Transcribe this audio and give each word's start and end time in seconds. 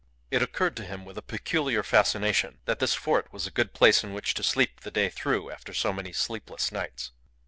It 0.31 0.41
occurred 0.41 0.75
to 0.77 0.83
him 0.83 1.05
with 1.05 1.15
a 1.19 1.21
peculiar 1.21 1.83
fascination 1.83 2.57
that 2.65 2.79
this 2.79 2.95
fort 2.95 3.31
was 3.31 3.45
a 3.45 3.51
good 3.51 3.75
place 3.75 4.03
in 4.03 4.13
which 4.13 4.33
to 4.33 4.41
sleep 4.41 4.79
the 4.79 4.89
day 4.89 5.09
through 5.09 5.51
after 5.51 5.75
so 5.75 5.93
many 5.93 6.11
sleepless 6.11 6.71
nights. 6.71 7.11